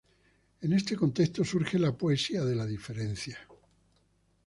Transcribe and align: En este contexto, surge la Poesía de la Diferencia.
En 0.61 0.73
este 0.73 0.95
contexto, 0.95 1.45
surge 1.45 1.77
la 1.77 1.95
Poesía 1.95 2.43
de 2.43 2.55
la 2.55 2.65
Diferencia. 2.65 3.37